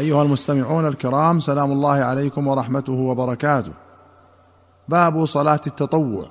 [0.00, 3.72] أيها المستمعون الكرام سلام الله عليكم ورحمته وبركاته.
[4.88, 6.30] باب صلاة التطوع.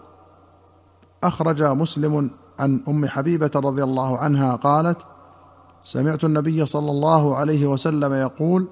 [1.24, 2.30] أخرج مسلم
[2.60, 5.02] عن أم حبيبة رضي الله عنها قالت
[5.84, 8.68] سمعت النبي صلى الله عليه وسلم يقول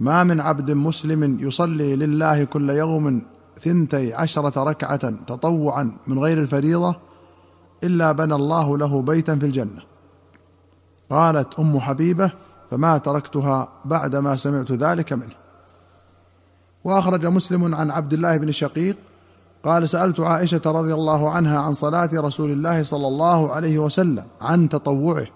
[0.00, 3.22] ما من عبد مسلم يصلي لله كل يوم
[3.60, 6.94] ثنتي عشرة ركعة تطوعا من غير الفريضة
[7.84, 9.82] إلا بنى الله له بيتا في الجنة
[11.10, 12.30] قالت أم حبيبة
[12.70, 15.34] فما تركتها بعدما سمعت ذلك منه.
[16.84, 18.96] وأخرج مسلم عن عبد الله بن شقيق
[19.64, 24.68] قال سألت عائشة رضي الله عنها عن صلاة رسول الله صلى الله عليه وسلم عن
[24.68, 25.26] تطوعه.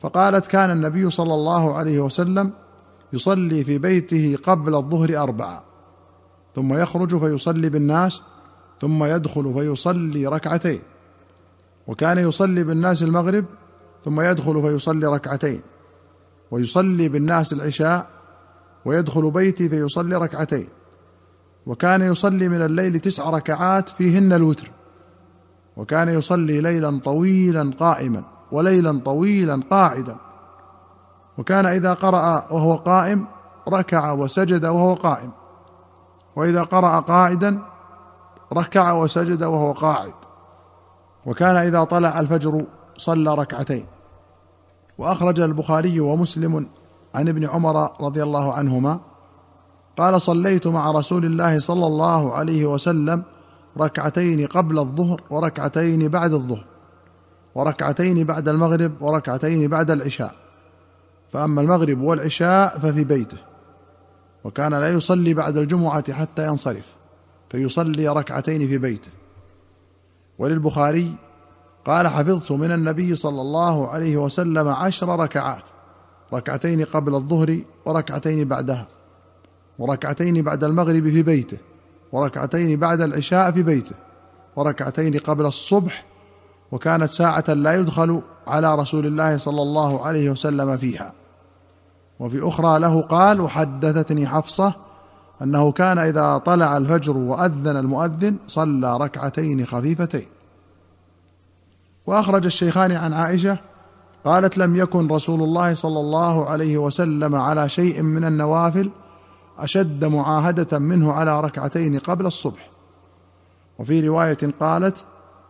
[0.00, 2.52] فقالت كان النبي صلى الله عليه وسلم
[3.12, 5.62] يصلي في بيته قبل الظهر أربعة
[6.54, 8.22] ثم يخرج فيصلي بالناس
[8.80, 10.82] ثم يدخل فيصلي ركعتين
[11.86, 13.44] وكان يصلي بالناس المغرب
[14.04, 15.60] ثم يدخل فيصلي ركعتين.
[16.50, 18.06] ويصلي بالناس العشاء
[18.84, 20.68] ويدخل بيتي فيصلي ركعتين.
[21.66, 24.70] وكان يصلي من الليل تسع ركعات فيهن الوتر.
[25.76, 28.22] وكان يصلي ليلا طويلا قائما
[28.52, 30.16] وليلا طويلا قاعدا.
[31.38, 33.26] وكان إذا قرأ وهو قائم
[33.68, 35.30] ركع وسجد وهو قائم.
[36.36, 37.62] وإذا قرأ قاعدا
[38.52, 40.14] ركع وسجد وهو قاعد.
[41.26, 42.62] وكان إذا طلع الفجر
[42.96, 43.86] صلى ركعتين.
[44.98, 46.68] وأخرج البخاري ومسلم
[47.14, 49.00] عن ابن عمر رضي الله عنهما
[49.96, 53.22] قال صليت مع رسول الله صلى الله عليه وسلم
[53.78, 56.64] ركعتين قبل الظهر وركعتين بعد الظهر
[57.54, 60.34] وركعتين بعد المغرب وركعتين بعد العشاء
[61.30, 63.38] فأما المغرب والعشاء ففي بيته
[64.44, 66.96] وكان لا يصلي بعد الجمعة حتى ينصرف
[67.50, 69.10] فيصلي ركعتين في بيته.
[70.38, 71.14] وللبخاري
[71.88, 75.62] قال حفظت من النبي صلى الله عليه وسلم عشر ركعات
[76.34, 78.86] ركعتين قبل الظهر وركعتين بعدها
[79.78, 81.58] وركعتين بعد المغرب في بيته
[82.12, 83.94] وركعتين بعد العشاء في بيته
[84.56, 86.04] وركعتين قبل الصبح
[86.72, 91.12] وكانت ساعة لا يدخل على رسول الله صلى الله عليه وسلم فيها.
[92.20, 94.74] وفي أخرى له قال وحدثتني حفصة
[95.42, 100.37] أنه كان إذا طلع الفجر وأذن المؤذن صلى ركعتين خفيفتين.
[102.08, 103.58] وأخرج الشيخان عن عائشة
[104.24, 108.90] قالت لم يكن رسول الله صلى الله عليه وسلم على شيء من النوافل
[109.58, 112.70] أشد معاهدة منه على ركعتين قبل الصبح.
[113.78, 115.04] وفي رواية قالت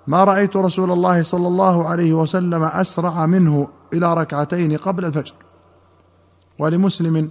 [0.06, 5.34] ما رأيت رسول الله صلى الله عليه وسلم أسرع منه إلى ركعتين قبل الفجر
[6.58, 7.30] ولمسلم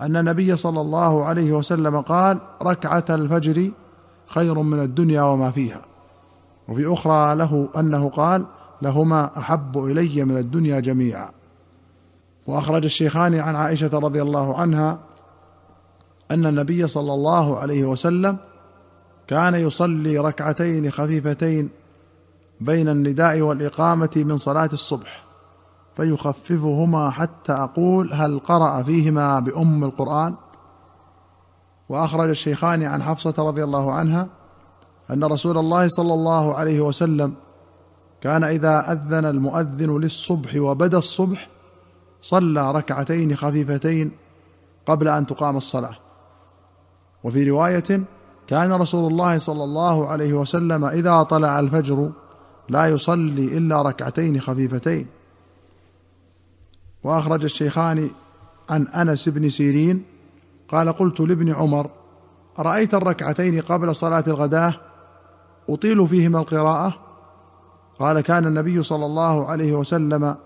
[0.00, 3.70] أن النبي صلى الله عليه وسلم قال ركعة الفجر
[4.26, 5.82] خير من الدنيا وما فيها
[6.68, 8.44] وفي أخرى له أنه قال
[8.82, 11.30] لهما أحب إلي من الدنيا جميعا.
[12.46, 14.98] وأخرج الشيخان عن عائشة رضي الله عنها
[16.30, 18.36] أن النبي صلى الله عليه وسلم
[19.26, 21.68] كان يصلي ركعتين خفيفتين
[22.60, 25.24] بين النداء والإقامة من صلاة الصبح
[25.96, 30.34] فيخففهما حتى أقول هل قرأ فيهما بأم القرآن؟
[31.88, 34.26] وأخرج الشيخان عن حفصة رضي الله عنها
[35.10, 37.34] أن رسول الله صلى الله عليه وسلم
[38.22, 41.48] كان إذا أذن المؤذن للصبح وبدأ الصبح
[42.22, 44.10] صلى ركعتين خفيفتين
[44.86, 45.96] قبل أن تقام الصلاة.
[47.24, 48.04] وفي رواية
[48.46, 52.12] كان رسول الله صلى الله عليه وسلم إذا طلع الفجر
[52.68, 55.06] لا يصلي إلا ركعتين خفيفتين.
[57.04, 58.10] وأخرج الشيخان
[58.70, 60.04] عن أنس بن سيرين
[60.68, 61.90] قال قلت لابن عمر
[62.58, 64.74] ارايت الركعتين قبل صلاة الغداة
[65.68, 67.01] أطيل فيهما القراءة؟
[67.98, 70.36] قال كان النبي صلى الله عليه وسلم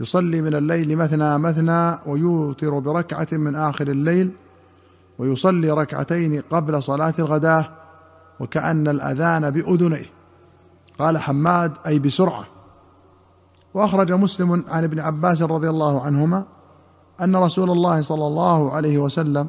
[0.00, 4.30] يصلي من الليل مثنى مثنى ويوتر بركعة من آخر الليل
[5.18, 7.68] ويصلي ركعتين قبل صلاة الغداة
[8.40, 10.06] وكأن الأذان بأذنيه.
[10.98, 12.44] قال حماد أي بسرعة.
[13.74, 16.44] وأخرج مسلم عن ابن عباس رضي الله عنهما
[17.20, 19.48] أن رسول الله صلى الله عليه وسلم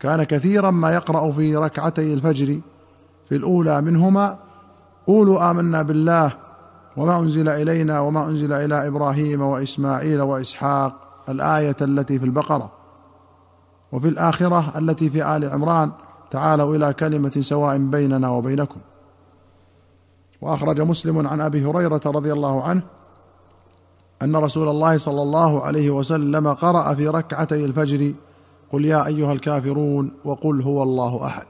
[0.00, 2.60] كان كثيرا ما يقرأ في ركعتي الفجر
[3.28, 4.38] في الأولى منهما
[5.06, 6.32] قولوا آمنا بالله
[6.96, 10.94] وما أنزل إلينا وما أنزل إلى إبراهيم وإسماعيل وإسحاق
[11.28, 12.72] الآية التي في البقرة
[13.92, 15.92] وفي الآخرة التي في آل عمران
[16.30, 18.80] تعالوا إلى كلمة سواء بيننا وبينكم.
[20.40, 22.82] وأخرج مسلم عن أبي هريرة رضي الله عنه
[24.22, 28.12] أن رسول الله صلى الله عليه وسلم قرأ في ركعتي الفجر
[28.72, 31.46] قل يا أيها الكافرون وقل هو الله أحد.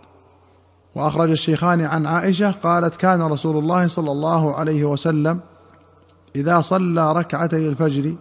[0.94, 5.40] وأخرج الشيخان عن عائشة قالت كان رسول الله صلى الله عليه وسلم
[6.36, 8.14] إذا صلى ركعتي الفجر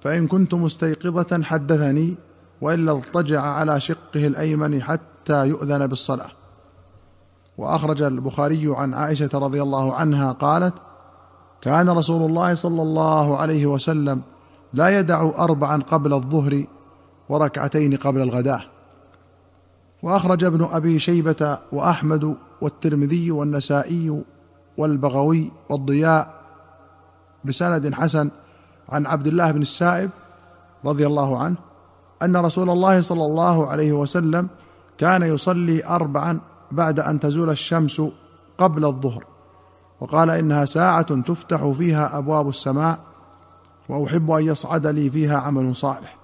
[0.00, 2.14] فإن كنت مستيقظة حدثني
[2.60, 6.30] وإلا اضطجع على شقه الأيمن حتى يؤذن بالصلاة.
[7.58, 10.74] وأخرج البخاري عن عائشة رضي الله عنها قالت
[11.60, 14.22] كان رسول الله صلى الله عليه وسلم
[14.72, 16.64] لا يدع أربعا قبل الظهر
[17.28, 18.71] وركعتين قبل الغداه
[20.02, 24.22] وأخرج ابن أبي شيبة وأحمد والترمذي والنسائي
[24.76, 26.42] والبغوي والضياء
[27.44, 28.30] بسند حسن
[28.88, 30.10] عن عبد الله بن السائب
[30.84, 31.56] رضي الله عنه
[32.22, 34.48] أن رسول الله صلى الله عليه وسلم
[34.98, 36.40] كان يصلي اربعا
[36.72, 38.02] بعد أن تزول الشمس
[38.58, 39.24] قبل الظهر
[40.00, 42.98] وقال إنها ساعة تفتح فيها أبواب السماء
[43.88, 46.21] وأحب أن يصعد لي فيها عمل صالح.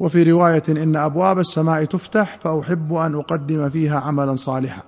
[0.00, 4.82] وفي رواية إن أبواب السماء تفتح فأحب أن أقدم فيها عملا صالحا.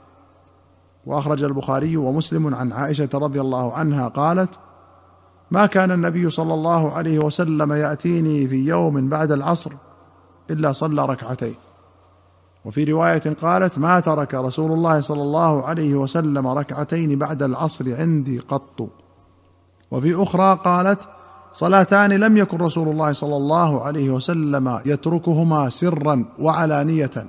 [1.06, 4.50] وأخرج البخاري ومسلم عن عائشة رضي الله عنها قالت
[5.50, 9.72] ما كان النبي صلى الله عليه وسلم يأتيني في يوم بعد العصر
[10.50, 11.54] إلا صلى ركعتين.
[12.64, 18.38] وفي رواية قالت ما ترك رسول الله صلى الله عليه وسلم ركعتين بعد العصر عندي
[18.38, 18.88] قط.
[19.90, 21.08] وفي أخرى قالت
[21.56, 27.26] صلاتان لم يكن رسول الله صلى الله عليه وسلم يتركهما سرا وعلانية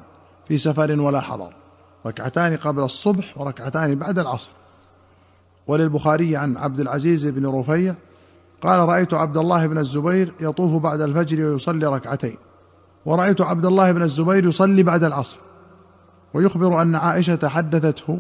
[0.48, 1.54] في سفر ولا حضر.
[2.06, 4.52] ركعتان قبل الصبح وركعتان بعد العصر.
[5.68, 7.96] وللبخاري عن عبد العزيز بن رفيع
[8.62, 12.38] قال رأيت عبد الله بن الزبير يطوف بعد الفجر ويصلي ركعتين
[13.06, 15.38] ورأيت عبد الله بن الزبير يصلي بعد العصر.
[16.34, 18.20] ويخبر أن عائشة حدثته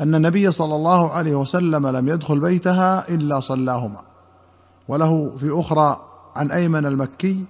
[0.00, 4.13] أن النبي صلى الله عليه وسلم لم يدخل بيتها إلا صلاهما.
[4.88, 6.00] وله في أخرى
[6.36, 7.44] عن أيمن المكي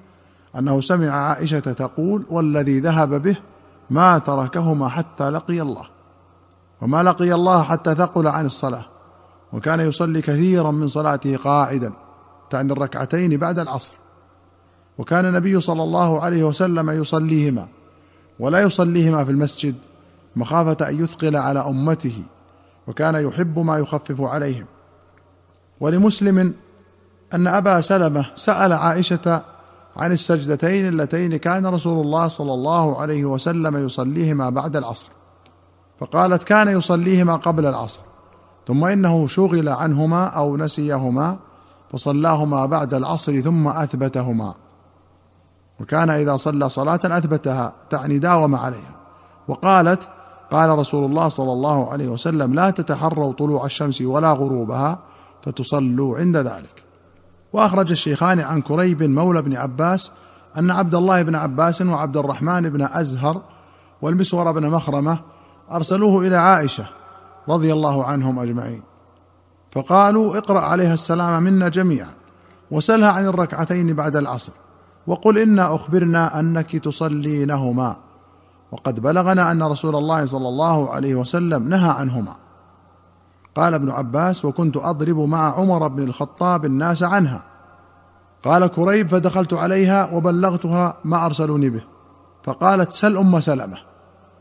[0.58, 3.36] أنه سمع عائشة تقول والذي ذهب به
[3.90, 5.86] ما تركهما حتى لقي الله
[6.82, 8.84] وما لقي الله حتى ثقل عن الصلاة
[9.52, 11.92] وكان يصلي كثيرا من صلاته قاعدا
[12.50, 13.94] تعني الركعتين بعد العصر
[14.98, 17.68] وكان النبي صلى الله عليه وسلم يصليهما
[18.38, 19.74] ولا يصليهما في المسجد
[20.36, 22.22] مخافة أن يثقل على أمته
[22.86, 24.66] وكان يحب ما يخفف عليهم
[25.80, 26.54] ولمسلم
[27.34, 29.42] أن أبا سلمة سأل عائشة
[29.96, 35.08] عن السجدتين اللتين كان رسول الله صلى الله عليه وسلم يصليهما بعد العصر.
[35.98, 38.00] فقالت كان يصليهما قبل العصر
[38.66, 41.36] ثم إنه شغل عنهما أو نسيهما
[41.92, 44.54] فصلاهما بعد العصر ثم أثبتهما.
[45.80, 48.94] وكان إذا صلى صلاة أثبتها تعني داوم عليها.
[49.48, 50.08] وقالت
[50.52, 54.98] قال رسول الله صلى الله عليه وسلم لا تتحروا طلوع الشمس ولا غروبها
[55.42, 56.83] فتصلوا عند ذلك.
[57.54, 60.12] وأخرج الشيخان عن كريب مولى بن عباس
[60.58, 63.42] أن عبد الله بن عباس وعبد الرحمن بن أزهر
[64.02, 65.18] والمسور بن مخرمة
[65.72, 66.86] أرسلوه إلى عائشة
[67.48, 68.82] رضي الله عنهم أجمعين.
[69.72, 72.10] فقالوا اقرأ عليها السلام منا جميعا
[72.70, 74.52] وسلها عن الركعتين بعد العصر
[75.06, 77.96] وقل إنا أخبرنا أنك تصلينهما.
[78.72, 82.43] وقد بلغنا أن رسول الله صلى الله عليه وسلم نهى عنهما.
[83.54, 87.42] قال ابن عباس وكنت أضرب مع عمر بن الخطاب الناس عنها.
[88.44, 91.82] قال كريب فدخلت عليها وبلغتها ما أرسلوني به.
[92.42, 93.76] فقالت سل أم سلمة.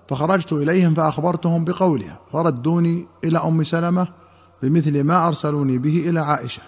[0.07, 4.07] فخرجت إليهم فأخبرتهم بقولها فردوني إلى أم سلمة
[4.61, 6.61] بمثل ما أرسلوني به إلى عائشة.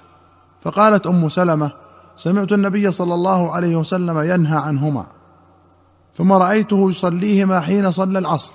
[0.62, 1.71] فقالت أم سلمة
[2.15, 5.06] سمعت النبي صلى الله عليه وسلم ينهى عنهما
[6.13, 8.52] ثم رأيته يصليهما حين صلى العصر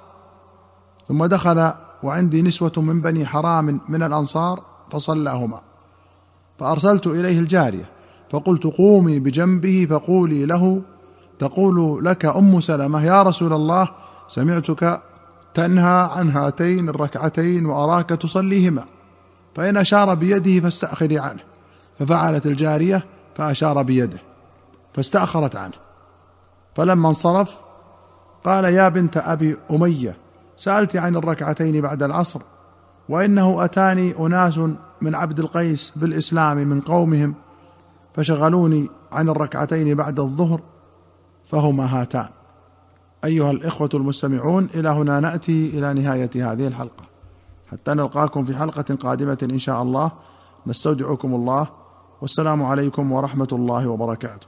[1.08, 5.60] ثم دخل وعندي نسوة من بني حرام من الأنصار فصلاهما.
[6.58, 7.90] فأرسلت إليه الجارية
[8.30, 10.82] فقلت قومي بجنبه فقولي له
[11.38, 13.88] تقول لك أم سلمة يا رسول الله
[14.28, 15.00] سمعتك
[15.54, 18.84] تنهى عن هاتين الركعتين وأراك تصليهما.
[19.54, 21.40] فإن أشار بيده فاستأخري عنه.
[21.98, 23.04] ففعلت الجارية
[23.34, 24.18] فأشار بيده
[24.94, 25.74] فاستأخرت عنه.
[26.74, 27.58] فلما انصرف
[28.44, 30.16] قال يا بنت أبي أمية
[30.60, 32.40] سألت عن الركعتين بعد العصر
[33.08, 34.58] وإنه أتاني أناس
[35.00, 37.34] من عبد القيس بالإسلام من قومهم
[38.14, 40.60] فشغلوني عن الركعتين بعد الظهر
[41.44, 42.28] فهما هاتان.
[43.24, 47.04] أيها الإخوة المستمعون إلى هنا نأتي إلى نهاية هذه الحلقة.
[47.70, 50.10] حتى نلقاكم في حلقة قادمة إن شاء الله.
[50.66, 51.66] نستودعكم الله.
[52.20, 54.46] والسلام عليكم ورحمة الله وبركاته.